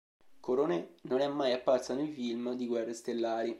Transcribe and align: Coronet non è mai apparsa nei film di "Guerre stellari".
Coronet 0.39 0.95
non 1.03 1.19
è 1.19 1.27
mai 1.27 1.51
apparsa 1.53 1.93
nei 1.93 2.09
film 2.11 2.55
di 2.55 2.65
"Guerre 2.65 2.91
stellari". 2.93 3.49